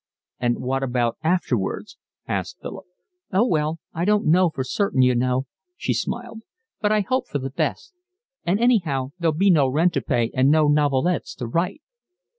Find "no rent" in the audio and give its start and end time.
9.51-9.93